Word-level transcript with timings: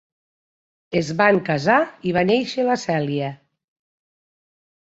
Es 1.01 1.11
van 1.19 1.37
casar 1.51 1.77
i 2.09 2.13
va 2.17 2.25
néixer 2.31 2.67
la 2.71 2.81
Celia. 2.87 3.31